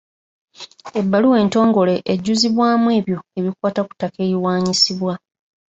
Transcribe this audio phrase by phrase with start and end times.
[0.99, 5.13] Ebbaluwa entongole ejjuzibwamu ebyo ebikwata ku ttaka eriwaanyisibwa.